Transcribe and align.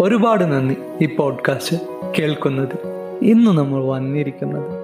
ഒരുപാട് 0.00 0.44
നന്ദി 0.44 0.76
ഈ 1.02 1.16
പോഡ്കാസ്റ്റ് 1.16 1.76
കേൾക്കുന്നത്. 2.18 2.78
ഇന്ന് 3.22 3.50
നമ്മൾ 3.50 3.84
വന്നിരിക്കുന്നത് 3.84 4.80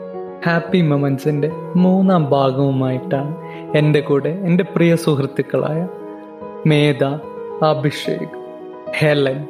ഹാപ്പി 0.46 0.80
മൊമെന്റ്സിന്റെ 0.80 1.48
മൂന്നാം 1.76 2.30
ഭാഗവുമായിട്ടാണ്. 2.30 3.36
എന്റെ 3.76 4.00
കൂടെ 4.00 4.28
എന്റെ 4.28 4.64
പ്രിയ 4.64 4.96
സുഹൃത്തുക്കളായ 4.96 5.88
മേധ 6.66 7.04
അഭിഷേക് 7.64 8.28
ഹെലൻ 8.96 9.46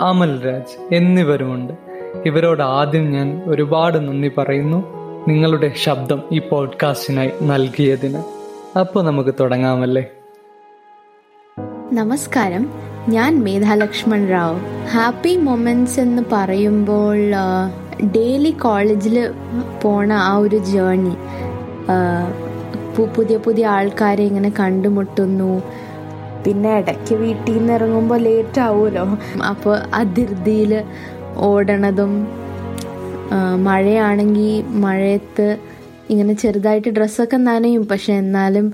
അമൽരാജ് 0.00 0.94
എന്നിവരുമുണ്ട്. 0.94 1.72
ഇവരോട് 2.26 2.62
ആദ്യം 2.62 3.10
ഞാൻ 3.10 3.42
ഒരുപാട് 3.46 4.08
നന്ദി 4.08 4.30
പറയുന്നു. 4.38 4.96
നിങ്ങളുടെ 5.28 5.72
ശബ്ദം 5.76 6.22
ഈ 6.32 6.38
പോഡ്കാസ്റ്റിനായി 6.38 7.30
നൽകിയതിന്. 7.42 8.22
അപ്പോൾ 8.78 9.04
നമുക്ക് 9.04 9.34
തുടങ്ങാമല്ലേ? 9.40 10.06
നമസ്കാരം. 11.92 12.85
ഞാൻ 13.14 13.32
മേധാലക്ഷ്മൺ 13.44 14.22
റാവു 14.30 14.56
ഹാപ്പി 14.92 15.32
മൊമെന്റ്സ് 15.48 15.98
എന്ന് 16.04 16.22
പറയുമ്പോൾ 16.32 17.18
ഡെയിലി 18.14 18.50
കോളേജിൽ 18.64 19.16
പോണ 19.82 20.08
ആ 20.30 20.32
ഒരു 20.36 20.58
ജേണി 20.70 21.14
പുതിയ 23.16 23.36
പുതിയ 23.36 23.66
ആൾക്കാരെ 23.66 24.24
ഇങ്ങനെ 24.30 24.50
കണ്ടുമുട്ടുന്നു. 24.60 25.52
പിന്നെ 26.44 26.72
ഇടയ്ക്ക് 26.78 27.14
വീട്ടിൽ 27.14 27.54
നിന്ന് 27.58 27.72
ഇറങ്ങുമ്പോൾ 27.72 28.18
ലേറ്റ് 28.26 28.60
ആവുമല്ലോ 28.66 29.06
അപ്പോൾ 29.50 29.76
അതിർത്തിയിൽ 30.00 30.72
ഓടണതും 31.50 32.12
മഴയാണെങ്കിൽ 33.68 34.52
മഴയത്ത് 34.84 35.48
ഇങ്ങനെ 36.10 36.34
ചെറുതായിട്ട് 36.42 36.90
ഡ്രസ്സൊക്കെ 36.98 37.38
നനയും. 37.48 37.84
പക്ഷെ 37.92 38.12
എന്നാലും 38.22 38.66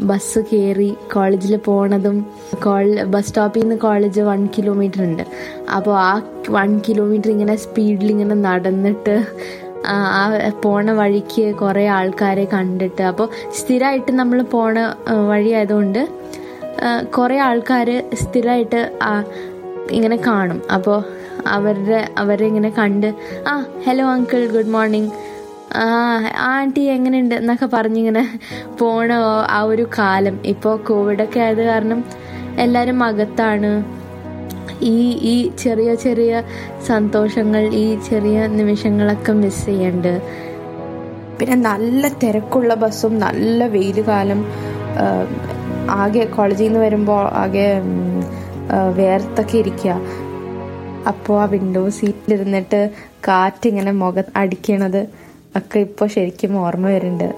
ബസ് 0.00 0.40
കയറി 0.50 0.90
കോളേജിൽ 1.14 1.54
പോണതും 1.66 2.16
ബസ് 3.14 3.28
സ്റ്റോപ്പിൽ 3.28 3.62
നിന്ന് 3.62 3.76
കോളേജ് 3.76 4.20
വൺ 4.20 4.40
കിലോമീറ്റർ 4.56 5.02
ഉണ്ട്. 5.04 5.24
അപ്പോൾ 5.76 5.94
ആ 5.98 6.12
വൺ 6.50 6.70
കിലോമീറ്റർ 6.86 7.30
ഇങ്ങനെ 7.30 7.56
സ്പീഡിൽ 7.56 8.10
ഇങ്ങനെ 8.10 8.36
നടന്നിട്ട് 8.46 9.16
ആ 9.86 10.22
പോണ 10.64 10.92
വഴിക്ക് 10.92 11.44
കുറേ 11.62 11.84
ആൾക്കാരെ 11.88 12.44
കണ്ടിട്ട് 12.44 13.02
അപ്പോൾ 13.02 13.28
സ്ഥിരമായിട്ട് 13.58 14.12
നമ്മൾ 14.12 14.38
പോണ 14.54 14.78
വഴിയായതുകൊണ്ട് 15.32 16.00
കുറേ 17.16 17.36
ആൾക്കാർ 17.48 17.88
സ്ഥിരമായിട്ട് 18.22 18.80
ഇങ്ങനെ 19.90 20.16
കാണും. 20.28 20.62
അപ്പോൾ 20.72 20.98
അവരുടെ 21.56 22.08
അവരെ 22.18 22.44
ഇങ്ങനെ 22.46 22.70
കണ്ട് 22.80 23.08
ആ 23.48 23.54
ഹലോ 23.86 24.04
അങ്കിൾ 24.06 24.42
ഗുഡ് 24.46 24.72
മോർണിംഗ് 24.74 25.10
ആ 25.76 25.86
ആന്റി 26.38 26.80
എങ്ങനെയുണ്ട് 26.80 27.34
എന്നൊക്കെ 27.34 27.66
പറഞ്ഞിങ്ങനെ 27.66 28.38
പോണ 28.78 29.12
ആ 29.50 29.62
ഒരു 29.62 29.86
കാലം. 29.98 30.38
ഇപ്പോൾ 30.44 30.76
കോവിഡൊക്കെ 30.76 31.40
ആയത് 31.40 31.62
കാരണം 31.64 32.04
എല്ലാവരും 32.58 33.04
അകത്താണ്. 33.04 33.84
ഈ 34.82 34.98
ഈ 35.10 35.50
ചെറിയ 35.58 35.94
ചെറിയ 35.94 36.42
സന്തോഷങ്ങൾ 36.86 37.74
ഈ 37.74 37.98
ചെറിയ 38.10 38.46
നിമിഷങ്ങളൊക്കെ 38.46 39.32
മിസ് 39.32 39.64
ചെയ്യണ്ട്. 39.66 40.22
പിന്നെ 41.38 41.56
നല്ല 41.56 42.08
തിരക്കുള്ള 42.08 42.74
ബസ്സും 42.74 43.18
നല്ല 43.18 43.66
വെയിൽ 43.66 44.00
കാലം. 44.08 44.40
ആകെ 45.90 46.24
കോളേജിൽ 46.24 46.64
നിന്ന് 46.64 46.80
വരുമ്പോൾ 46.80 47.22
ആകെ 47.32 47.66
വേർത്തൊക്കെ 48.96 49.58
ഇരിക്കുക 49.58 49.96
അപ്പോൾ 51.06 51.42
ആ 51.42 51.44
വിൻഡോ 51.44 51.88
സീറ്റിലിരുന്നിട്ട് 51.88 52.90
കാറ്റിങ്ങനെ 53.28 53.92
മുഖം 53.92 54.24
അടിക്കണത്. 54.36 55.23
ഒക്കെ 55.58 55.78
ഇപ്പോൾ 55.86 56.06
ശരിക്കും 56.14 56.52
ഓർമ്മ 56.66 56.86
വരുന്നുണ്ട്. 56.94 57.28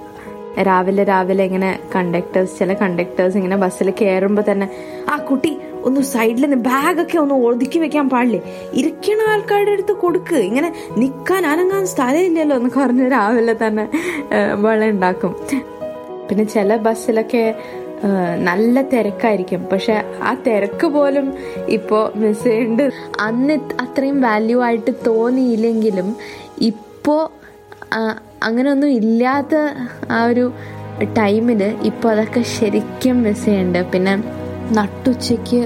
രാവിലെ 0.69 1.03
രാവിലെ 1.05 1.43
ഇങ്ങനെ 1.49 1.71
കണ്ടക്ടേഴ്സ് 1.95 2.53
ചില 2.59 2.73
കണ്ടക്ടേഴ്സ് 2.73 3.37
ഇങ്ങനെ 3.37 3.57
ബസ്സിൽ 3.63 3.89
കയറുമ്പോൾ 4.01 4.45
തന്നെ 4.51 4.67
ആ 5.13 5.17
കുട്ടി 5.31 5.51
ഒന്ന് 5.87 6.01
സൈഡിൽ 6.13 6.43
നിന്ന് 6.45 6.57
ബാഗൊക്കെ 6.69 7.17
ഒന്ന് 7.19 7.35
ഒതുക്കി 7.49 7.79
വെക്കാൻ 7.79 8.07
പാടില്ലേ? 8.11 8.41
ഇരിക്കണ 8.79 9.19
ആൾക്കാരുടെ 9.33 9.73
അടുത്ത് 9.77 9.95
കൊടുക്ക്. 10.05 10.39
ഇങ്ങനെ 10.49 10.69
നിൽക്കാൻ 11.01 11.43
അനങ്ങാൻ 11.47 11.85
സ്ഥലമില്ലല്ലോ 11.87 12.57
എന്ന് 12.61 12.71
പറഞ്ഞ് 12.77 13.07
രാവിലെ 13.17 13.55
തന്നെ 13.65 13.85
വെള്ളം 14.65 14.89
ഉണ്ടാക്കും 14.95 15.35
പിന്നെ 16.29 16.45
ചില 16.55 16.77
ബസ്സിലൊക്കെ 16.87 17.45
നല്ല 18.49 18.83
തിരക്കായിരിക്കും. 18.93 19.61
പക്ഷെ 19.73 19.95
ആ 20.29 20.31
തിരക്ക് 20.47 20.87
പോലും 20.97 21.27
ഇപ്പോൾ 21.77 22.03
മിസ് 22.23 22.45
ചെയ്യുന്നുണ്ട്. 22.45 22.87
അന്ന് 23.21 23.55
അത്രയും 23.85 24.19
വാല്യൂ 24.21 24.59
ആയിട്ട് 24.69 24.93
തോന്നിയില്ലെങ്കിലും 25.07 26.09
ഇപ്പോൾ 26.71 27.23
അങ്ങനെയൊന്നും 28.43 28.91
ഇല്ലാത്ത 28.91 29.55
ആ 30.13 30.25
ഒരു 30.25 30.53
ടൈമിൽ 31.19 31.63
ഇപ്പോൾ 31.85 32.09
അതൊക്കെ 32.11 32.41
ശരിക്കും 32.41 33.23
മിസ് 33.23 33.45
ചെയ്യുന്നുണ്ട് 33.45 33.91
പിന്നെ 33.91 34.15
നട്ടുച്ചയ്ക്ക് 34.73 35.61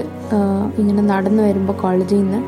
ഇങ്ങനെ 0.77 1.01
നടന്നു 1.01 1.43
വരുമ്പോൾ 1.43 1.73
കോളേജിൽ 1.73 2.17
നിന്ന് 2.17 2.39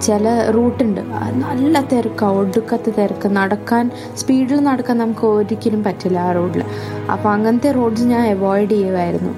ചില 0.00 0.50
റൂട്ടുണ്ട്. 0.50 1.00
നല്ല 1.34 1.80
തിരക്ക് 1.80 2.24
ഒടുക്കത്തെ 2.24 2.90
തിരക്ക്. 2.90 3.28
നടക്കാൻ 3.28 3.90
സ്പീഡിൽ 4.16 4.60
നടക്കാൻ 4.60 4.98
നമുക്ക് 4.98 5.26
ഒരിക്കലും 5.26 5.84
പറ്റില്ല 5.84 6.18
ആ 6.18 6.32
റോഡിൽ 6.32 6.62
അപ്പോൾ 7.10 7.28
അങ്ങനത്തെ 7.28 7.70
റോഡ്സ് 7.70 8.04
ഞാൻ 8.04 8.24
അവോയ്ഡ് 8.30 8.70
ചെയ്യുമായിരുന്നു 8.70 9.32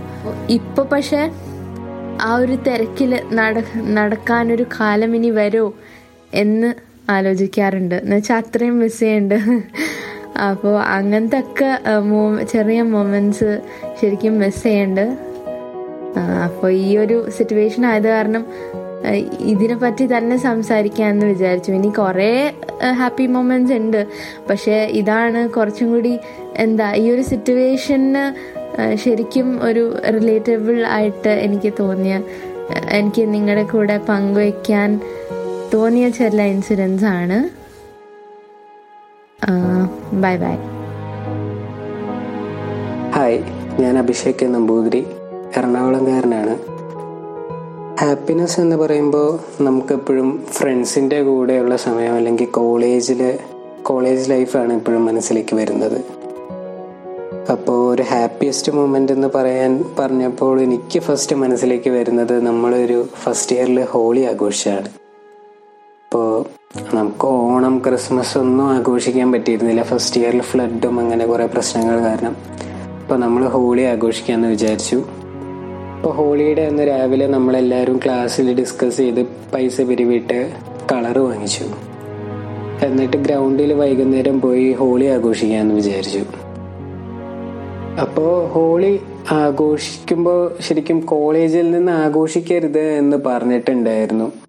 ഇപ്പോൾ 0.49 0.87
പക്ഷേ 0.93 1.31
ആ 2.21 2.35
ഒരു 2.35 2.57
തിരക്കിൽ 2.67 3.23
നട 3.33 3.55
നടക്കാനൊരു 3.83 4.67
കാലം 4.81 5.17
ഇനി 5.17 5.31
വരുമോ 5.31 5.73
എന്ന് 6.33 6.94
ആലോചിക്കാറുണ്ട്. 7.11 7.95
എന്ന് 7.95 8.17
വെച്ചാൽ 8.17 8.37
അത്രയും 8.37 8.79
മിസ് 8.79 9.01
ചെയ്യുന്നുണ്ട് 9.01 9.63
അപ്പോൾ 10.41 10.81
അങ്ങനത്തെ 10.81 11.39
ഒക്കെ 11.39 11.79
ചെറിയ 12.43 12.83
മൊമെന്റ്സ് 12.83 13.61
ശരിക്കും 14.01 14.39
മിസ് 14.39 14.63
ചെയ്യുന്നുണ്ട് 14.63 15.19
അപ്പോൾ 16.45 16.71
ഈ 16.71 16.97
ഒരു 16.99 17.31
സിറ്റുവേഷൻ 17.31 17.87
ആയത് 17.87 18.09
കാരണം 18.09 18.47
ഇതിനെ 19.41 19.77
പറ്റി 19.77 20.05
തന്നെ 20.07 20.37
സംസാരിക്കാമെന്ന് 20.37 21.27
വിചാരിച്ചു. 21.27 21.73
ഇനി 21.73 21.89
കുറേ 21.89 22.55
ഹാപ്പി 22.93 23.27
മൊമെന്റ്സ് 23.27 23.73
ഉണ്ട്. 23.73 24.07
പക്ഷേ 24.51 24.73
ഇതാണ് 24.73 25.49
കുറച്ചും 25.49 25.93
കൂടി 25.93 26.19
എന്താ 26.57 26.95
ഈ 26.95 27.11
ഒരു 27.11 27.23
സിറ്റുവേഷന് 27.23 28.25
ശരിക്കും 28.95 29.61
ഒരു 29.63 29.97
റിലേറ്റബിൾ 30.07 30.87
ആയിട്ട് 30.87 31.29
എനിക്ക് 31.29 31.73
തോന്നിയ 31.81 32.23
എനിക്ക് 32.91 33.35
നിങ്ങളുടെ 33.35 33.63
കൂടെ 33.63 34.01
പങ്കുവയ്ക്കാൻ 34.09 35.01
തോന്നിയ 35.75 36.09
ചില 36.09 36.43
ഇൻസിഡൻസ് 36.43 37.05
ആണ്. 37.05 37.65
ബൈ 40.15 40.37
ബൈ 40.37 40.57
ഹായ് 43.11 43.39
ഞാൻ 43.81 43.99
അഭിഷേക് 43.99 44.45
നമ്പൂതിരി. 44.45 45.07
എറണാകുളംകാരനാണ്. 45.57 46.59
ഹാപ്പിനെസ് 48.01 48.61
എന്ന് 48.61 48.77
പറയുമ്പോൾ 48.77 49.63
നമുക്കെപ്പോഴും 49.63 50.45
ഫ്രണ്ട്സിന്റെ 50.51 51.23
കൂടെയുള്ള 51.23 51.77
സമയം 51.77 52.15
അല്ലെങ്കിൽ 52.15 52.47
കോളേജിൽ 52.47 53.39
കോളേജ് 53.83 54.31
ലൈഫാണ് 54.31 54.73
എപ്പോഴും 54.73 55.05
മനസ്സിലേക്ക് 55.05 55.57
വരുന്നത്. 55.57 56.05
അപ്പോൾ 57.53 57.95
ഒരു 57.95 58.03
ഹാപ്പിയസ്റ്റ് 58.03 58.73
മൊമെന്റ് 58.73 59.13
എന്ന് 59.13 59.29
പറയാൻ 59.35 59.85
പറഞ്ഞപ്പോൾ 59.99 60.61
എനിക്ക് 60.61 60.99
ഫസ്റ്റ് 60.99 61.37
മനസ്സിലേക്ക് 61.37 61.91
വരുന്നത് 61.91 62.47
നമ്മളൊരു 62.47 63.09
ഫസ്റ്റ് 63.23 63.57
ഇയറിൽ 63.57 63.85
ഹോളി 63.85 64.21
ആഘോഷമാണ് 64.21 65.04
ക്രിസ്മസ് 67.79 68.39
ഒന്നും 68.39 68.71
ആഘോഷിക്കാൻ 68.71 69.33
പറ്റിയിരുന്നില്ല. 69.33 69.83
ഫസ്റ്റ് 69.83 70.21
ഇയറിൽ 70.21 70.43
ഫ്ലഡും 70.43 71.01
അങ്ങനെ 71.01 71.27
കുറേ 71.27 71.47
പ്രശ്നങ്ങൾ 71.47 72.01
കാരണം. 72.01 72.37
അപ്പോൾ 73.03 73.19
നമ്മൾ 73.19 73.49
ഹോളി 73.49 73.83
ആഘോഷിക്കാമെന്ന് 73.83 74.49
വിചാരിച്ചു. 74.49 74.97
അപ്പോൾ 75.97 76.13
ഹോളിയുടെ 76.13 76.63
അന്ന് 76.63 76.89
രാവിലെ 76.89 77.27
നമ്മളെല്ലാവരും 77.27 78.01
ക്ലാസ്സിൽ 78.05 78.57
ഡിസ്കസ് 78.59 78.97
ചെയ്ത് 78.97 79.23
പൈസ 79.23 79.81
പിരിവിട്ട് 79.81 80.53
കളർ 80.93 81.19
വാങ്ങിച്ചു. 81.19 81.65
എന്നിട്ട് 82.87 83.17
ഗ്രൗണ്ടിൽ 83.17 83.73
വൈകുന്നേരം 83.73 84.41
പോയി 84.41 84.73
ഹോളി 84.73 85.05
ആഘോഷിക്കാമെന്ന് 85.05 85.75
വിചാരിച്ചു. 85.75 86.23
അപ്പോൾ 88.01 88.47
ഹോളി 88.47 89.01
ആഘോഷിക്കുമ്പോൾ 89.33 90.63
ശരിക്കും 90.63 91.01
കോളേജിൽ 91.01 91.71
നിന്ന് 91.71 91.93
ആഘോഷിക്കരുത് 91.93 92.81
എന്ന് 92.81 93.17
പറഞ്ഞിട്ടുണ്ടായിരുന്നു. 93.27 94.44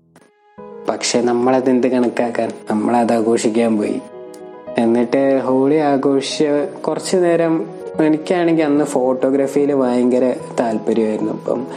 പക്ഷെ 0.96 1.22
നമ്മളതെന്ത് 1.22 1.88
കണക്കാക്കാൻ? 1.88 2.52
നമ്മളത് 2.72 3.14
ആഘോഷിക്കാൻ 3.14 3.78
പോയി. 3.78 4.02
എന്നിട്ട് 4.78 5.42
ഹോളി 5.46 5.76
ആഘോഷിച്ച് 5.76 6.68
കുറച്ചു 6.88 7.18
നേരം 7.18 7.66
എനിക്കാണെങ്കിൽ 8.06 8.64
അന്ന് 8.64 8.86
ഫോട്ടോഗ്രാഫിയിൽ 8.86 9.74
ഭയങ്കര 9.74 10.34
താല്പര്യമായിരുന്നു. 10.60 11.32
അപ്പം 11.32 11.68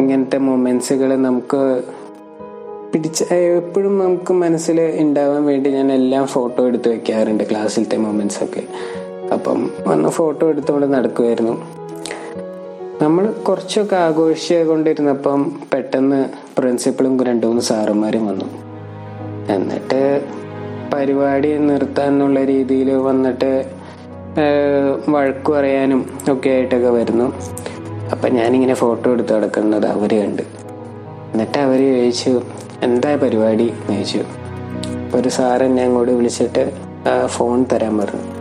ഇങ്ങനത്തെ 0.00 0.38
മൊമെന്റ്സുകൾ 0.38 1.16
നമുക്ക് 1.16 1.82
പിടിച്ച 2.92 3.24
എപ്പോഴും 3.32 3.98
നമുക്ക് 3.98 4.32
മനസ്സിൽ 4.32 4.80
ഉണ്ടാവാൻ 4.80 5.44
വേണ്ടി 5.44 5.70
ഞാൻ 5.70 5.92
എല്ലാം 5.92 6.26
ഫോട്ടോ 6.26 6.66
എടുത്ത് 6.66 6.88
വെക്കാറുണ്ട് 6.88 7.44
ക്ലാസ്സിലത്തെ 7.50 7.96
മൊമെന്റ്സ് 7.96 8.44
ഒക്കെ 8.44 8.62
അപ്പം 9.32 9.70
അന്ന് 9.86 10.08
ഫോട്ടോ 10.08 10.48
എടുത്തുകൊണ്ട് 10.48 10.86
നടക്കുമായിരുന്നു 10.86 11.83
നമ്മൾ 13.04 13.30
കുറച്ചൊക്കെ 13.30 13.96
ആഘോഷിച്ച് 13.96 14.54
കൊണ്ടിരുന്നപ്പം 14.54 15.52
പെട്ടെന്ന് 15.72 16.28
പ്രിൻസിപ്പളും 16.58 17.24
രണ്ടു 17.24 17.46
മൂന്ന് 17.46 17.62
സാറുമാരും 17.62 18.26
വന്നു. 18.26 18.44
എന്നിട്ട് 19.54 20.24
പരിപാടി 20.94 21.58
നിർത്താനുള്ള 21.58 22.44
രീതിയിൽ 22.44 22.92
വന്നിട്ട് 22.92 23.70
വഴക്കു 25.08 25.52
പറയാനും 25.52 26.10
ഒക്കെ 26.32 26.50
ആയിട്ടൊക്കെ 26.50 26.88
വരുന്നു. 26.88 27.32
അപ്പം 28.10 28.34
ഞാനിങ്ങനെ 28.34 28.74
ഫോട്ടോ 28.74 29.12
എടുത്ത് 29.12 29.32
നടക്കുന്നത് 29.32 29.86
അവർ 29.86 30.20
കണ്ട്. 30.20 30.42
എന്നിട്ട് 31.32 31.58
അവർ 31.58 31.78
ചോദിച്ചു 31.96 32.42
എന്താ 32.82 33.16
പരിപാടി? 33.16 33.68
എന്ന് 33.68 33.92
ചോദിച്ചു. 33.92 34.24
ഒരു 35.16 35.28
സാർ 35.28 35.64
എന്നെ 35.64 35.82
അങ്ങോട്ട് 35.82 36.12
വിളിച്ചിട്ട് 36.12 36.72
ഫോൺ 37.26 37.66
തരാൻ 37.72 37.98
പറഞ്ഞു. 37.98 38.33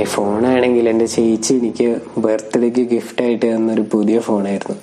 ഫോണാണെങ്കിൽ 0.00 0.88
എന്റെ 0.88 1.06
ചേച്ചി 1.06 1.54
എനിക്ക് 1.54 2.00
ബർത്ത്ഡേക്ക് 2.18 2.80
ഗിഫ്റ്റായിട്ട് 2.80 3.56
തന്നൊരു 3.56 3.84
പുതിയ 3.92 4.18
ഫോണായിരുന്നു. 4.18 4.76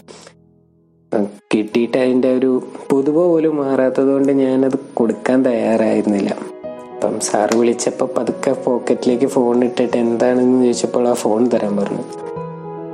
കിട്ടിയിട്ട് 1.53 1.97
അതിന്റെ 1.97 2.33
ഒരു 2.33 2.63
പുതുവ 2.91 3.27
പോലും 3.27 3.57
മാറാത്തത് 3.57 4.07
കൊണ്ട് 4.07 4.31
ഞാനത് 4.31 4.79
കൊടുക്കാൻ 4.93 5.45
തയ്യാറായിരുന്നില്ല. 5.45 6.29
അപ്പം 6.95 7.19
സാറ് 7.19 7.57
വിളിച്ചപ്പോൾ 7.57 8.09
പതുക്കെ 8.17 8.51
പോക്കറ്റിലേക്ക് 8.51 9.25
ഫോൺ 9.25 9.63
ഇട്ടിട്ട് 9.63 9.97
എന്താണെന്ന് 9.97 10.63
ചോദിച്ചപ്പോൾ 10.63 11.07
ആ 11.07 11.13
ഫോൺ 11.13 11.49
തരാൻ 11.49 11.77
പറഞ്ഞു. 11.77 12.03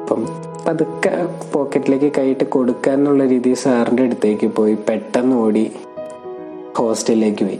അപ്പം 0.01 0.27
പതുക്കെ 0.67 1.27
പോക്കറ്റിലേക്ക് 1.53 2.11
കൈയിട്ട് 2.17 2.43
കൊടുക്കാന്നുള്ള 2.43 3.25
രീതിയിൽ 3.25 3.55
സാറിന്റെ 3.55 4.03
അടുത്തേക്ക് 4.03 4.47
പോയി. 4.47 4.77
പെട്ടെന്ന് 4.89 5.35
ഓടി 5.35 5.71
ഹോസ്റ്റലിലേക്ക് 6.77 7.45
പോയി. 7.45 7.59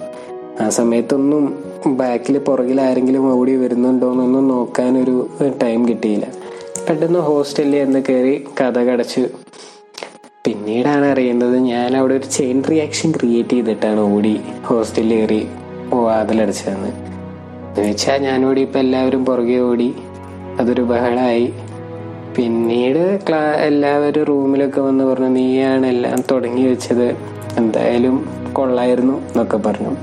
ആ 0.62 0.70
സമയത്തൊന്നും 0.70 1.75
ബാക്കിൽ 1.88 2.40
പുറകിൽ 2.40 2.82
ആരെങ്കിലും 2.82 3.40
ഓടി 3.40 3.56
വരുന്നുണ്ടോ 3.56 4.12
എന്നൊന്നും 4.12 4.48
നോക്കാനൊരു 4.48 5.30
ടൈം 5.64 5.88
കിട്ടിയില്ല. 5.88 6.28
പെട്ടെന്ന് 6.90 7.20
ഹോസ്റ്റലിൽ 7.20 7.76
എന്ന് 7.76 8.04
കയറി 8.10 8.46
കഥ 8.62 8.80
കടച്ചു. 8.80 9.28
പിന്നീടാണ് 10.46 11.06
അറിയുന്നത് 11.06 11.58
ഞാൻ 11.58 11.98
അവിടെ 11.98 12.14
ഒരു 12.14 12.26
ചെയിൻ 12.26 12.64
റിയാക്ഷൻ 12.72 13.12
ക്രിയേറ്റ് 13.12 13.50
ചെയ്തിട്ടാണ് 13.50 14.00
ഓടി 14.00 14.42
ഹോസ്റ്റലിൽ 14.64 15.16
കയറി 15.16 15.48
വാതിലടച്ചതെന്ന്. 15.94 16.88
എന്ന് 16.88 17.90
വെച്ചാൽ 17.90 18.18
ഞാൻ 18.18 18.46
ഓടി 18.46 18.62
ഇപ്പം 18.62 18.80
എല്ലാവരും 18.80 19.26
പുറകെ 19.26 19.58
ഓടി. 19.58 19.96
അതൊരു 20.60 20.82
ബഹളമായി 20.82 21.54
പിന്നീട് 22.38 23.20
ക്ലാ 23.30 23.54
എല്ലാവരും 23.54 24.24
റൂമിലൊക്കെ 24.24 24.82
വന്ന് 24.82 25.04
പറഞ്ഞു 25.04 25.28
നീയാണ് 25.28 25.86
എല്ലാം 25.86 26.24
തുടങ്ങി 26.32 26.64
വെച്ചത്. 26.64 27.16
എന്തായാലും 27.58 28.26
കൊള്ളായിരുന്നു 28.54 29.14
എന്നൊക്കെ 29.14 29.58
പറഞ്ഞു. 29.58 29.96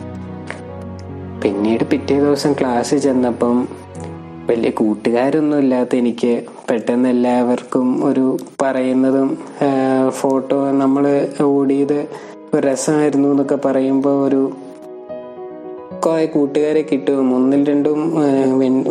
പിന്നീട് 1.43 1.85
പിറ്റേ 1.85 2.17
ദിവസം 2.19 2.53
ക്ലാസ് 2.53 2.95
ചെന്നപ്പം 2.95 3.69
വലിയ 4.49 4.71
കൂട്ടുകാരൊന്നും 4.71 5.59
ഇല്ലാത്ത 5.59 5.97
എനിക്ക് 5.97 6.43
പെട്ടെന്ന് 6.71 7.09
എല്ലാവർക്കും 7.09 8.05
ഒരു 8.05 8.37
പറയുന്നതും 8.63 9.29
ഫോട്ടോ 10.11 10.59
നമ്മൾ 10.73 11.05
ഓടിയത് 11.43 11.99
ഒരു 12.55 12.67
രസമായിരുന്നു 12.67 13.29
എന്നൊക്കെ 13.29 13.59
പറയുമ്പോൾ 13.65 14.29
ഒരു 14.29 14.43
കുറെ 16.07 16.27
കൂട്ടുകാരെ 16.27 16.83
കിട്ടും. 16.83 17.35
ഒന്നിൽ 17.35 17.63
രണ്ടും 17.69 18.01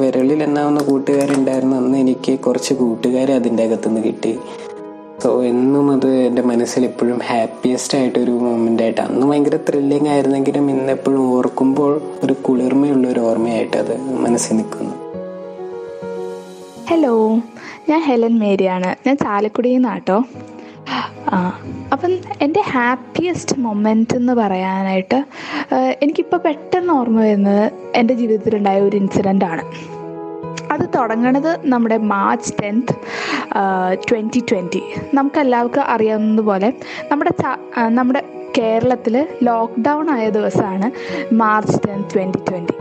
വിരളിൽ 0.01 0.43
എണ്ണാവുന്ന 0.43 0.83
കൂട്ടുകാരുണ്ടായിരുന്നു. 0.83 1.75
അന്ന് 1.75 1.97
എനിക്ക് 1.97 2.39
കുറച്ച് 2.39 2.73
കൂട്ടുകാരെ 2.73 3.33
അതിന്റെ 3.33 3.63
അകത്തുനിന്ന് 3.63 4.03
കിട്ടി. 4.07 4.33
സോ 5.23 5.29
എന്നും 5.43 5.91
അത് 5.91 6.07
എന്റെ 6.27 6.41
മനസ്സിൽ 6.41 6.83
എപ്പോഴും 6.85 7.19
ഹാപ്പിയസ്റ്റ് 7.23 7.97
ആയിട്ടൊരു 7.97 8.31
മൊമെന്റ് 8.31 8.83
ആയിട്ട്. 8.83 9.01
അന്ന് 9.01 9.27
ഭയങ്കര 9.27 9.55
ത്രില്ലിങ് 9.69 10.07
ആയിരുന്നെങ്കിലും 10.07 10.65
ഇന്ന് 10.71 10.93
എപ്പോഴും 10.93 11.23
ഓർക്കുമ്പോൾ 11.37 12.01
ഒരു 12.23 12.33
കുളിർമയുള്ള 12.33 13.07
ഒരു 13.07 13.19
ഓർമ്മയായിട്ട് 13.19 13.77
അത് 13.77 13.93
മനസ്സിൽ 14.25 14.55
നിൽക്കുന്നു. 14.55 14.95
ഹലോ 16.89 17.13
ഞാൻ 17.89 18.01
ഹെലൻ 18.07 18.39
മേരിയാണ്. 18.39 18.95
ഞാൻ 19.07 19.17
ചാലക്കുടിയിൽ 19.17 19.75
നിന്നാട്ടോ 19.75 20.17
അപ്പം 21.93 22.13
എന്റെ 22.41 22.61
ഹാപ്പിയസ്റ്റ് 22.71 23.55
മൊമെന്റ് 23.59 24.15
എന്ന് 24.15 24.33
പറയാനായിട്ട് 24.33 25.19
എനിക്കിപ്പോൾ 26.01 26.37
പെട്ടെന്ന് 26.37 26.93
ഓർമ്മ 26.93 27.19
വരുന്നത് 27.21 27.71
എന്റെ 27.95 28.13
ജീവിതത്തിലുണ്ടായ 28.13 28.79
ഒരു 28.81 28.95
ഇൻസിഡന്റ് 28.97 29.45
ആണ്. 29.45 29.63
അത് 30.71 30.89
തുടങ്ങണത് 30.95 31.67
നമ്മുടെ 31.67 31.97
മാർച്ച് 31.97 32.53
ടെൻത്ത് 32.63 32.95
ട്വന്റി 34.09 34.41
ട്വന്റി 34.51 34.81
നമുക്കെല്ലാവർക്കും 35.13 35.81
അറിയാവുന്നതുപോലെ 35.81 36.73
നമ്മുടെ 37.11 37.33
നമ്മുടെ 37.89 38.21
കേരളത്തിൽ 38.57 39.27
ലോക്ക്ഡൗൺ 39.43 40.11
ആയ 40.11 40.29
ദിവസമാണ് 40.29 40.87
മാർച്ച് 41.33 41.77
ടെൻത്ത് 41.87 42.15
ട്വന്റി 42.15 42.41
ട്വന്റി 42.49 42.75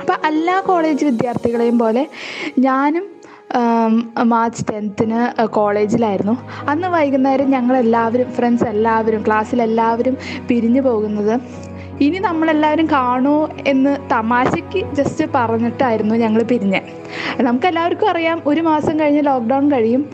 അപ്പോൾ 0.00 0.16
എല്ലാ 0.26 0.60
കോളേജ് 0.60 1.04
വിദ്യാർത്ഥികളെയും 1.04 1.78
പോലെ 1.78 2.08
ഞാനും 2.58 3.04
മാർച്ച് 4.24 4.62
ടെൻത്തിന് 4.72 5.44
കോളേജിലായിരുന്നു. 5.46 6.38
അന്ന് 6.68 6.88
വൈകുന്നേരം 6.88 7.50
ഞങ്ങൾ 7.50 7.76
എല്ലാവരും 7.76 8.32
ഫ്രണ്ട്സ് 8.32 8.64
എല്ലാവരും 8.64 9.24
ക്ലാസ്സിലെല്ലാവരും 9.26 10.16
പിരിഞ്ഞു 10.48 10.80
പോകുന്നത് 10.80 11.40
ഇനി 12.00 12.18
നമ്മളെല്ലാവരും 12.18 12.86
കാണൂ 12.86 13.48
എന്ന് 13.66 14.10
തമാശയ്ക്ക് 14.10 14.92
ജസ്റ്റ് 14.92 15.24
പറഞ്ഞിട്ടായിരുന്നു 15.34 16.14
ഞങ്ങൾ 16.14 16.42
പിരിഞ്ഞ്. 16.42 16.80
നമുക്കെല്ലാവർക്കും 17.42 18.10
അറിയാം 18.10 18.42
ഒരു 18.46 18.60
മാസം 18.60 19.00
കഴിഞ്ഞ് 19.00 19.26
ലോക്ക്ഡൗൺ 19.26 19.72
കഴിയും. 19.72 20.10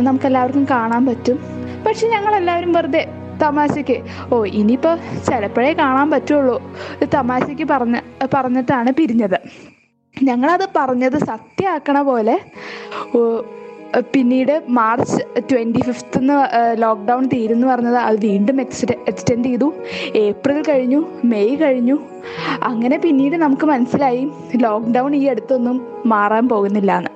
നമുക്കെല്ലാവർക്കും 0.00 0.66
കാണാൻ 0.70 1.06
പറ്റും. 1.06 1.38
പക്ഷെ 1.86 2.08
ഞങ്ങളെല്ലാവരും 2.08 2.72
വെറുതെ 2.72 3.06
തമാശയ്ക്ക് 3.42 4.02
ഓ 4.34 4.44
ഇനിയിപ്പോൾ 4.44 4.98
ചിലപ്പോഴേ 5.28 5.72
കാണാൻ 5.72 6.10
പറ്റുള്ളൂ 6.10 6.62
തമാശയ്ക്ക് 7.14 7.68
പറഞ്ഞ 7.68 8.00
പറഞ്ഞിട്ടാണ് 8.34 8.92
പിരിഞ്ഞത്. 8.92 9.40
ഞങ്ങളത് 10.22 10.68
പറഞ്ഞത് 10.76 11.18
സത്യമാക്കണ 11.18 12.02
പോലെ 12.02 12.38
പിന്നീട് 14.14 14.62
മാർച്ച് 14.68 15.40
ട്വന്റി 15.52 15.80
ഫിഫ്ത്ത് 15.80 16.20
ലോക്ക്ഡൗൺ 16.82 17.26
തീരുന്നു 17.26 17.66
പറഞ്ഞത് 17.66 17.96
അത് 17.96 18.18
വീണ്ടും 18.20 18.60
എക്സ്റ്റെ 18.60 18.96
എക്സ്റ്റെൻഡ് 19.08 19.44
ചെയ്തു. 19.44 19.72
ഏപ്രിൽ 20.14 20.62
കഴിഞ്ഞു 20.68 21.04
മെയ് 21.24 21.56
കഴിഞ്ഞു. 21.58 21.98
അങ്ങനെ 22.62 22.98
പിന്നീട് 22.98 23.36
നമുക്ക് 23.36 23.66
മനസ്സിലായി 23.66 24.28
ലോക്ക്ഡൗൺ 24.56 25.16
ഈ 25.16 25.24
അടുത്തൊന്നും 25.24 25.86
മാറാൻ 26.06 26.48
പോകുന്നില്ല 26.48 26.98
എന്ന്. 26.98 27.10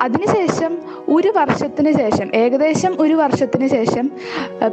അതിനുശേഷം 0.00 0.78
ഒരു 1.08 1.32
വർഷത്തിന് 1.36 1.92
ശേഷം 1.92 2.34
ഏകദേശം 2.34 2.96
ഒരു 3.00 3.14
വർഷത്തിന് 3.14 3.68
ശേഷം 3.68 4.10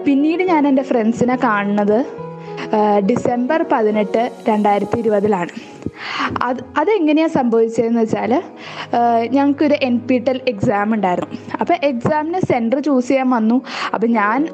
പിന്നീട് 0.06 0.44
ഞാൻ 0.44 0.68
എന്റെ 0.68 0.82
ഫ്രണ്ട്സിനെ 0.82 1.36
കാണുന്നത് 1.44 2.29
ഡിസംബർ 3.10 3.60
പതിനെട്ട് 3.74 4.24
രണ്ടായിരത്തി 4.50 4.98
ഇരുപതിലാണ് 5.04 5.54
അത് 6.48 6.60
അതെങ്ങനെയാണ് 6.78 7.34
സംഭവിച്ചതെന്ന് 7.38 8.02
വെച്ചാൽ 8.02 8.32
ഞങ്ങൾക്കൊരു 9.36 9.76
എൻ 9.88 9.96
പി 10.08 10.18
ടെൽ 10.28 10.40
എക്സാം 10.48 10.94
ഉണ്ടായിരുന്നു. 10.96 11.38
അപ്പോൾ 11.62 11.76
എക്സാമിന് 11.90 12.40
സെന്റർ 12.52 12.80
ചൂസ് 12.80 13.08
ചെയ്യാൻ 13.08 13.30
വന്നു. 13.30 13.58
അപ്പോൾ 13.94 14.08
ഞാൻ 14.08 14.48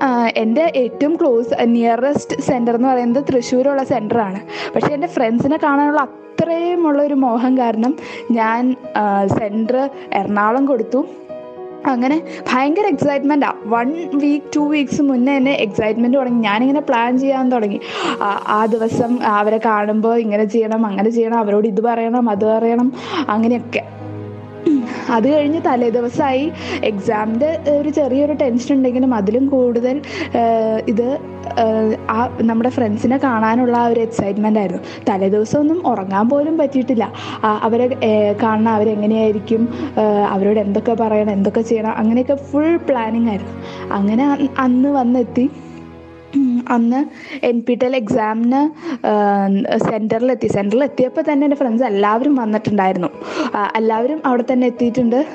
എന്റെ 0.43 0.65
ഏറ്റവും 0.83 1.15
ക്ലോസ് 1.15 1.67
നിയറസ്റ്റ് 1.75 2.37
സെന്റർ 2.41 2.75
എന്ന് 2.75 2.89
പറയുന്നത് 2.91 3.23
തൃശ്ശൂരുള്ള 3.29 3.83
സെന്ററാണ് 3.93 4.41
പക്ഷേ 4.75 4.91
എന്റെ 4.97 5.07
ഫ്രണ്ട്സിനെ 5.07 5.59
കാണാനുള്ള 5.65 6.01
അത്രയുമുള്ള 6.07 7.01
ഒരു 7.03 7.13
മോഹം 7.25 7.53
കാരണം 7.57 7.93
ഞാൻ 8.31 8.75
സെന്റർ 9.37 9.77
എറണാകുളം 10.13 10.65
കൊടുത്തു. 10.65 11.01
അങ്ങനെ 11.89 12.23
ഭയങ്കര 12.53 12.87
എക്സൈറ്റ്മെന്റാണ് 12.87 13.53
വൺ 13.65 14.09
വീക്ക് 14.13 14.45
ടു 14.55 14.59
വീക്സ് 14.59 15.01
മുന്നേ 15.01 15.37
തന്നെ 15.37 15.51
എക്സൈറ്റ്മെന്റ് 15.51 16.17
തുടങ്ങി. 16.17 16.41
ഞാനിങ്ങനെ 16.41 16.81
പ്ലാൻ 16.81 17.19
ചെയ്യാൻ 17.19 17.51
തുടങ്ങി. 17.51 17.79
ആ- 18.21 18.65
ദിവസം 18.65 19.25
അവരെ 19.25 19.57
കാണുമ്പോൾ 19.57 20.19
ഇങ്ങനെ 20.19 20.45
ചെയ്യണം 20.45 20.85
അങ്ങനെ 20.85 21.09
ചെയ്യണം 21.09 21.37
അവരോട് 21.37 21.67
ഇത് 21.67 21.81
പറയണം 21.81 22.29
അത് 22.29 22.45
പറയണം 22.45 22.93
അങ്ങനെയൊക്കെ. 23.29 24.04
അത് 25.09 25.33
കഴിഞ്ഞ് 25.33 25.61
തലേ 25.65 25.89
ദിവസമായി 25.89 26.51
എക്സാമിന്റെ 26.83 27.59
ഒരു 27.79 27.89
ചെറിയൊരു 27.89 28.33
ടെൻഷൻ 28.33 28.75
ഉണ്ടെങ്കിലും 28.75 29.13
അതിലും 29.13 29.47
കൂടുതൽ 29.47 30.01
ഇത് 30.87 31.19
ആ 32.09 32.37
നമ്മുടെ 32.41 32.69
ഫ്രണ്ട്സിനെ 32.69 33.17
കാണാനുള്ള 33.17 33.77
ആ 33.77 33.87
ഒരു 33.87 33.99
എക്സൈറ്റ്മെന്റ് 33.99 34.59
ആയിരുന്നു. 34.59 34.83
തലേ 35.09 35.27
ദിവസം 35.29 35.59
ഒന്നും 35.59 35.87
ഉറങ്ങാൻ 35.87 36.29
പോലും 36.29 36.57
പറ്റിയിട്ടില്ല. 36.57 37.13
അവരെ 37.61 37.87
കാണണം 38.43 38.71
അവരെങ്ങനെയായിരിക്കും? 38.71 39.73
അവരോട് 40.29 40.59
എന്തൊക്കെ 40.59 40.93
പറയണം? 40.93 41.31
എന്തൊക്കെ 41.31 41.61
ചെയ്യണം? 41.61 41.91
അങ്ങനെയൊക്കെ 41.91 42.35
ഫുൾ 42.35 42.77
പ്ലാനിങ് 42.77 43.29
ആയിരുന്നു. 43.29 43.53
അങ്ങനെ 43.93 44.51
അന്ന് 44.59 44.89
വന്നെത്തി. 44.89 45.49
അന്ന് 46.69 46.99
എൻ 47.45 47.61
പി 47.61 47.73
ടെൽ 47.83 47.95
എക്സാമിന് 47.95 48.61
സെന്ററിലെത്തി 49.77 50.49
എത്തിയപ്പോൾ 50.85 51.23
തന്നെ 51.31 51.45
എന്റെ 51.45 51.57
ഫ്രണ്ട്സ് 51.57 51.83
എല്ലാവരും 51.83 52.35
വന്നിട്ടുണ്ടായിരുന്നു. 52.35 53.09
എല്ലാവരും 53.75 54.21
അവിടെ 54.25 54.43
തന്നെ 54.53 54.67
എത്തിയിട്ടുണ്ട്. 54.67 55.25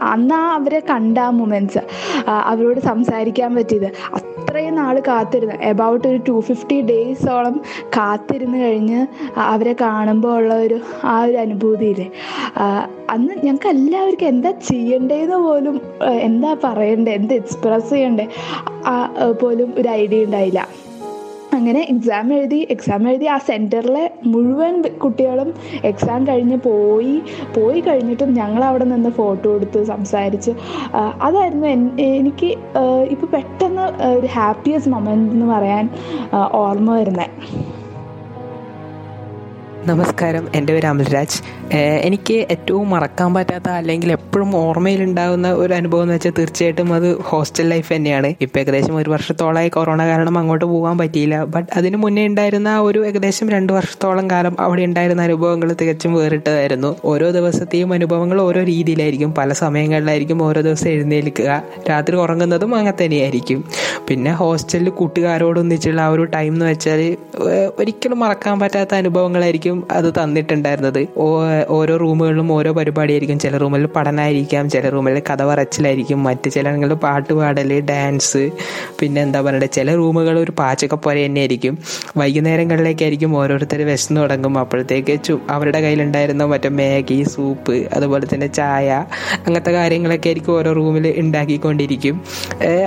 അന്ന് 0.00 0.34
ആ 0.34 0.54
അവരെ 0.54 0.82
കണ്ട 0.90 1.18
ആ 1.18 1.30
മൊമെന്റ്സ് 1.30 1.82
അവരോട് 2.30 2.80
സംസാരിക്കാൻ 2.80 3.54
പറ്റിയത്. 3.54 3.88
അത്രയും 4.14 4.74
നാൾ 4.74 4.98
കാത്തിരുന്ന്. 5.08 5.54
എബൌട്ട് 5.62 6.08
ഒരു 6.08 6.16
ടു 6.28 6.40
ഫിഫ്റ്റി 6.40 6.80
ഡേയ്സോളം 6.80 7.60
കാത്തിരുന്ന് 7.96 8.58
കഴിഞ്ഞ് 8.58 9.06
അവരെ 9.36 9.72
കാണുമ്പോൾ 9.80 10.34
ഉള്ള 10.36 10.54
ഒരു 10.54 10.80
ആ 11.04 11.22
ഒരു 11.22 11.36
അനുഭൂതിയില്ലേ? 11.36 12.10
അന്ന് 13.10 13.34
ഞങ്ങൾക്ക് 13.44 13.68
എല്ലാവർക്കും 13.68 14.26
എന്താ 14.26 14.50
ചെയ്യേണ്ടതെന്ന് 14.50 15.36
പോലും 15.36 15.80
എന്താ 16.08 16.56
പറയണ്ടേ? 16.64 17.12
എന്താ 17.12 17.34
എക്സ്പ്രസ് 17.34 17.90
ചെയ്യണ്ടേ? 17.90 18.28
പോലും 19.42 19.74
ഒരു 19.78 19.88
ഐഡിയ 19.88 20.24
ഉണ്ടായില്ല. 20.42 20.62
അങ്ങനെ 21.56 21.80
എക്സാം 21.92 22.28
എഴുതി 22.34 22.58
എക്സാം 22.70 23.02
എഴുതി 23.08 23.26
ആ 23.32 23.34
സെന്ററിലെ 23.48 24.04
മുഴുവൻ 24.24 24.74
കുട്ടികളും 25.02 25.48
എക്സാം 25.84 26.20
കഴിഞ്ഞ് 26.28 26.58
പോയി 26.66 27.16
പോയി 27.56 27.80
കഴിഞ്ഞിട്ടും 27.80 28.30
ഞങ്ങൾ 28.34 28.62
അവിടെ 28.68 28.84
നിന്ന് 28.84 29.10
ഫോട്ടോ 29.18 29.50
എടുത്ത് 29.56 29.80
സംസാരിച്ച്. 29.90 30.52
അതായിരുന്നു 31.26 31.66
എനിക്ക് 32.20 32.48
ഇപ്പോൾ 33.14 33.28
പെട്ടെന്ന് 33.36 33.86
ഒരു 34.18 34.30
ഹാപ്പിയസ്റ്റ് 34.38 34.92
മൊമെന്റ് 34.94 35.34
എന്ന് 35.34 35.48
പറയാൻ 35.54 35.84
ഓർമ്മ 36.62 36.96
വരുന്നത് 37.00 37.28
നമസ്കാരം. 39.90 40.44
എന്റെ 40.54 40.72
പേര് 40.72 40.86
അമൽരാജ്. 40.86 41.38
എനിക്ക് 41.78 42.34
ഏറ്റവും 42.50 42.90
മറക്കാൻ 42.90 43.34
പറ്റാത്ത 43.34 43.68
അല്ലെങ്കിൽ 43.68 44.12
എപ്പോഴും 44.12 44.56
ഓർമ്മയിലുണ്ടാകുന്ന 44.56 45.52
ഒരു 45.52 45.74
അനുഭവം 45.74 46.02
എന്ന് 46.02 46.14
വെച്ചാൽ 46.14 46.32
തീർച്ചയായിട്ടും 46.38 46.94
അത് 46.94 47.20
ഹോസ്റ്റൽ 47.20 47.68
ലൈഫ് 47.68 47.92
തന്നെയാണ്. 47.94 48.34
ഇപ്പം 48.40 48.60
ഏകദേശം 48.60 48.96
ഒരു 48.96 49.10
വർഷത്തോളമായി 49.10 49.68
കൊറോണ 49.68 50.06
കാരണം 50.06 50.38
അങ്ങോട്ട് 50.38 50.64
പോകാൻ 50.64 50.98
പറ്റിയില്ല. 50.98 51.44
ബട്ട് 51.44 51.68
അതിന് 51.76 51.96
മുന്നേ 51.96 52.26
ഉണ്ടായിരുന്ന 52.26 52.80
ഒരു 52.80 53.06
ഏകദേശം 53.06 53.50
രണ്ട് 53.50 53.72
വർഷത്തോളം 53.72 54.30
കാലം 54.30 54.56
അവിടെ 54.60 54.82
ഉണ്ടായിരുന്ന 54.82 55.22
അനുഭവങ്ങൾ 55.22 55.72
തികച്ചും 55.80 56.14
വേറിട്ടതായിരുന്നു. 56.14 56.96
ഓരോ 57.04 57.30
ദിവസത്തെയും 57.30 57.92
അനുഭവങ്ങൾ 57.92 58.40
ഓരോ 58.40 58.62
രീതിയിലായിരിക്കും. 58.62 59.34
പല 59.34 59.52
സമയങ്ങളിലായിരിക്കും 59.52 60.42
ഓരോ 60.42 60.60
ദിവസം 60.60 60.88
എഴുന്നേൽക്കുക. 60.88 61.62
രാത്രി 61.90 62.16
ഉറങ്ങുന്നതും 62.16 62.74
അങ്ങനെ 62.74 63.04
തന്നെയായിരിക്കും. 63.04 63.64
പിന്നെ 64.08 64.32
ഹോസ്റ്റലിൽ 64.32 64.90
കൂട്ടുകാരോടൊന്നിച്ചുള്ള 64.90 66.00
ആ 66.00 66.08
ഒരു 66.08 66.24
ടൈം 66.24 66.52
എന്ന് 66.52 66.66
വെച്ചാൽ 66.66 67.16
ഒരിക്കലും 67.78 68.20
മറക്കാൻ 68.20 68.60
പറ്റാത്ത 68.60 68.94
അനുഭവങ്ങളായിരിക്കും 68.94 69.86
അത് 69.90 70.12
തന്നിട്ടുണ്ടായിരുന്നത്. 70.22 71.08
ഓരോ 71.68 71.96
റൂമുകളിലും 71.96 72.52
ഓരോ 72.52 72.72
പരിപാടിയായിരിക്കും. 72.72 73.38
ചില 73.38 73.56
റൂമിൽ 73.62 73.86
പഠനമായിരിക്കാം 73.96 74.70
ചില 74.70 74.88
റൂമിൽ 74.90 75.22
കഥ 75.30 75.42
പറച്ചിലായിരിക്കും 75.42 76.22
മറ്റ് 76.24 76.50
ചിലങ്ങളിൽ 76.50 76.94
പാട്ട് 77.04 77.32
പാടൽ 77.32 77.80
ഡാൻസ് 77.90 78.42
പിന്നെ 79.00 79.22
എന്താ 79.22 79.40
പറയുക 79.40 79.68
ചില 79.76 79.94
റൂമുകൾ 79.94 80.38
ഒരു 80.38 80.52
പാചകപ്പുര 80.58 81.16
തന്നെയായിരിക്കും. 81.26 81.74
വൈകുന്നേരങ്ങളിലേക്കായിരിക്കും 82.16 83.36
ഓരോരുത്തർ 83.36 83.80
വിശന്ന് 83.90 84.20
തുടങ്ങും. 84.20 84.58
അപ്പോഴത്തേക്ക് 84.58 85.22
ചു 85.24 85.40
അവരുടെ 85.50 85.80
കയ്യിലുണ്ടായിരുന്ന 85.80 86.44
മറ്റേ 86.52 86.68
മാഗി 86.78 87.22
സൂപ്പ് 87.34 87.76
അതുപോലെ 87.94 88.26
തന്നെ 88.34 88.46
ചായ 88.58 88.88
അങ്ങനത്തെ 89.46 89.72
കാര്യങ്ങളൊക്കെ 89.78 90.28
ആയിരിക്കും 90.28 90.52
ഓരോ 90.58 90.72
റൂമിൽ 90.72 91.06
ഉണ്ടാക്കിക്കൊണ്ടിരിക്കും. 91.22 92.16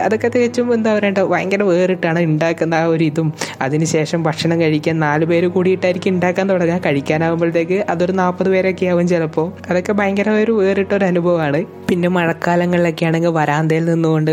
അതൊക്കെ 0.05 0.27
തികച്ചും 0.36 0.74
എന്താ 0.74 0.94
പറയണ്ട 0.98 1.17
ഭയങ്കര 1.34 1.63
വേറിട്ടാണ് 1.63 2.20
ഉണ്ടാക്കുന്ന 2.20 2.75
ആ 2.75 2.86
ഒരു 2.94 3.03
ഇതും. 3.03 3.27
അതിനുശേഷം 3.62 4.24
ഭക്ഷണം 4.24 4.58
കഴിക്കാൻ 4.62 5.00
നാല് 5.00 5.25
പേര് 5.25 5.48
കൂടിയിട്ടായിരിക്കും 5.55 6.12
ഉണ്ടാക്കാൻ 6.15 6.50
തുടങ്ങുക. 6.50 6.79
കഴിക്കാനാകുമ്പോഴത്തേക്ക് 6.86 7.86
അതൊരു 7.89 8.12
നാൽപ്പത് 8.12 8.50
പേരൊക്കെ 8.66 8.86
ആവും 8.92 9.08
ചിലപ്പോൾ 9.08 9.48
അതൊക്കെ 9.70 9.94
ഭയങ്കര 10.00 10.30
ഒരു 10.44 10.54
വേറിട്ടൊരു 10.60 11.06
അനുഭവമാണ്. 11.06 11.60
പിന്നെ 11.90 12.08
മഴക്കാലങ്ങളിലൊക്കെ 12.16 13.04
ആണെങ്കിൽ 13.06 13.34
വരാന്തയിൽ 13.40 13.84
നിന്നുകൊണ്ട് 13.86 14.32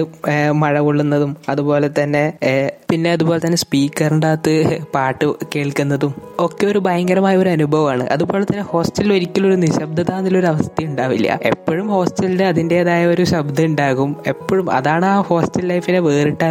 മഴ 0.62 0.74
കൊള്ളുന്നതും 0.86 1.32
അതുപോലെ 1.48 1.88
തന്നെ 1.98 2.22
പിന്നെ 2.90 3.10
അതുപോലെ 3.16 3.40
തന്നെ 3.44 3.58
സ്പീക്കറിന്റെ 3.62 4.26
അകത്ത് 4.26 4.54
പാട്ട് 4.94 5.26
കേൾക്കുന്നതും 5.54 6.12
ഒക്കെ 6.38 6.64
ഒരു 6.66 6.80
ഭയങ്കരമായ 6.86 7.34
ഒരു 7.42 7.50
അനുഭവമാണ്. 7.56 8.04
അതുപോലെ 8.14 8.44
തന്നെ 8.44 8.64
ഹോസ്റ്റലിൽ 8.72 9.12
ഒരിക്കലും 9.12 9.46
ഒരു 9.50 9.58
നിശബ്ദത 9.64 10.10
എന്നുള്ളൊരു 10.20 10.48
അവസ്ഥ 10.52 10.84
ഉണ്ടാവില്ല. 10.88 11.28
എപ്പോഴും 11.50 11.86
ഹോസ്റ്റലിൽ 11.94 12.42
അതിന്റെതായ 12.50 13.02
ഒരു 13.12 13.24
ശബ്ദം 13.32 13.66
ഉണ്ടാകും. 13.70 14.10
എപ്പോഴും 14.32 14.66
അതാണ് 14.78 15.06
ആ 15.12 15.14
ഹോസ്റ്റൽ 15.30 15.66
ലൈഫിനെ 15.72 16.00
വേറിട്ട 16.08 16.42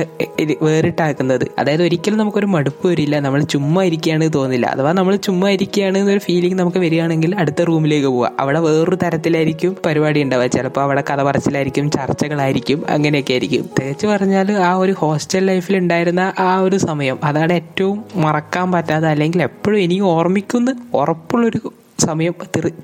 വേറിട്ടാക്കുന്നത്. 0.67 1.45
അതായത് 1.59 1.83
ഒരിക്കലും 1.87 2.19
നമുക്കൊരു 2.21 2.49
മടുപ്പ് 2.55 2.85
വരില്ല. 2.91 3.15
നമ്മൾ 3.27 3.41
ചുമ്മാ 3.55 3.83
ഇരിക്കുകയാണ് 3.89 4.29
തോന്നില്ല. 4.37 4.67
അഥവാ 4.75 4.93
നമ്മൾ 5.01 5.15
ചുമ്മാ 5.27 5.49
ഇരിക്കുകയാണ് 5.57 5.97
എന്നൊരു 6.03 6.23
ഫീലിംഗ് 6.27 6.59
നമുക്ക് 6.61 6.81
വരികയാണെങ്കിൽ 6.85 7.31
അടുത്ത 7.43 7.60
റൂമിലേക്ക് 7.65 8.07
പോവുക. 8.07 8.31
അവിടെ 8.39 8.59
വേറൊരു 8.59 8.97
തരത്തിലായിരിക്കും 9.03 9.77
പരിപാടി 9.85 10.23
ഉണ്ടാവുക. 10.23 10.45
ചിലപ്പോൾ 10.45 10.81
അവിടെ 10.81 11.03
കഥ 11.09 11.21
പറച്ചിലായിരിക്കും 11.23 11.91
ചർച്ചകളായിരിക്കും 11.91 12.85
അങ്ങനെയൊക്കെ 12.89 13.33
ആയിരിക്കും. 13.33 13.65
തികച്ചു 13.79 14.07
പറഞ്ഞാൽ 14.07 14.51
ആ 14.69 14.71
ഒരു 14.75 14.95
ഹോസ്റ്റൽ 15.01 15.45
ലൈഫിൽ 15.45 15.77
ഉണ്ടായിരുന്ന 15.77 16.33
ആ 16.39 16.51
ഒരു 16.59 16.77
സമയം 16.77 17.19
അതാണ് 17.23 17.53
ഏറ്റവും 17.53 18.03
മറക്കാൻ 18.15 18.71
പറ്റാത്ത 18.71 19.05
അല്ലെങ്കിൽ 19.05 19.43
എപ്പോഴും 19.43 19.79
എനിക്ക് 19.79 20.07
ഓർമ്മിക്കുന്ന 20.15 20.75
ഉറപ്പുള്ളൊരു 20.93 21.61
സമയം 22.05 22.33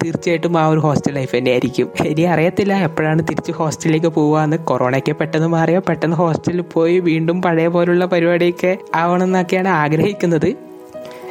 തീർച്ചയായിട്ടും 0.03 0.57
ആ 0.57 0.67
ഒരു 0.67 0.79
ഹോസ്റ്റൽ 0.79 1.13
ലൈഫ് 1.13 1.35
തന്നെ 1.37 1.51
ആയിരിക്കും 1.51 1.87
ഇനി 2.05 2.21
അറിയത്തില്ല 2.21 2.73
എപ്പോഴാണ് 2.73 3.21
തിരിച്ച് 3.29 3.51
ഹോസ്റ്റലിലേക്ക് 3.51 4.07
പോവാന്ന് 4.07 4.57
കൊറോണയൊക്കെ 4.57 5.11
പെട്ടെന്ന് 5.11 5.47
മാറിയോ 5.47 5.79
പെട്ടെന്ന് 5.89 6.17
ഹോസ്റ്റലിൽ 6.17 6.61
പോയി 6.73 6.99
വീണ്ടും 6.99 7.41
പഴയ 7.41 7.67
പോലുള്ള 7.67 8.05
പരിപാടിയൊക്കെ 8.05 8.77
ആവണം 8.95 9.23
എന്നൊക്കെയാണ് 9.23 9.67
ആഗ്രഹിക്കുന്നത്. 9.67 10.49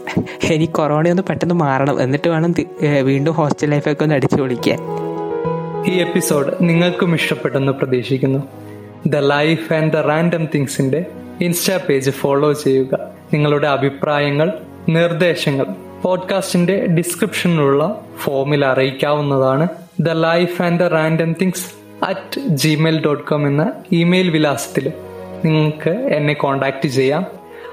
ഇനി 0.52 0.64
കൊറോണ 0.64 1.08
ഒന്ന് 1.08 1.22
പെട്ടെന്ന് 1.22 1.54
മാറണം. 1.54 2.02
എന്നിട്ട് 2.02 2.28
വേണം 2.28 2.54
വീണ്ടും 3.02 3.34
ഹോസ്റ്റൽ 3.34 3.70
ലൈഫൊക്കെ 3.70 4.02
ഒന്ന് 4.02 4.14
അടിച്ചു 4.14 4.36
പൊളിക്കാൻ. 4.36 4.78
ഈ 5.86 5.98
എപ്പിസോഡ് 5.98 6.52
നിങ്ങൾക്കും 6.60 7.14
ഇഷ്ടപ്പെട്ടെന്ന് 7.14 7.72
പ്രതീക്ഷിക്കുന്നു. 7.72 8.38
The 9.06 9.16
life 9.16 9.72
and 9.72 9.92
the 9.92 9.96
random 9.96 10.48
തിങ്സിന്റെ 10.54 11.06
insta 11.40 11.78
page 11.88 12.10
follow 12.10 12.52
ചെയ്യുക. 12.52 12.98
നിങ്ങളുടെ 13.34 13.68
അഭിപ്രായങ്ങൾ 13.68 14.52
നിർദ്ദേശങ്ങൾ 14.88 15.66
പോഡ്കാസ്റ്റിന്റെ 16.02 16.86
ഡിസ്ക്രിപ്ഷനിലുള്ള 16.86 18.00
ഫോമിൽ 18.22 18.64
അറിയിക്കാവുന്നതാണ് 18.64 19.68
the 20.00 20.10
life 20.10 20.62
and 20.62 20.80
the 20.80 20.82
random 20.82 21.32
things 21.32 21.66
at 22.04 22.40
Gmail 22.40 23.04
dot 23.04 23.24
com 23.24 23.46
എന്ന 23.46 23.72
ഇമെയിൽ 23.92 24.30
വിലാസത്തിൽ 24.30 24.92
നിങ്ങൾക്ക് 25.44 25.90
എന്നെ 25.90 26.34
കോണ്ടാക്ട് 26.34 26.88
ചെയ്യാം. 26.88 27.26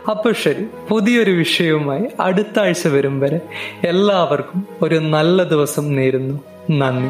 അപ്പോൾ 0.10 0.33
ശരി 0.33 0.65
പുതിയൊരു 0.89 1.31
വിഷയവുമായി 1.31 2.03
അടുത്ത 2.19 2.60
ആഴ്ച 2.60 2.88
വരും 2.88 3.19
വരെ 3.19 3.39
എല്ലാവർക്കും 3.83 4.67
ഒരു 4.81 4.95
നല്ല 4.95 5.43
ദിവസം 5.43 5.95
നേരുന്നു. 5.95 6.39
നന്ദി. 6.72 7.10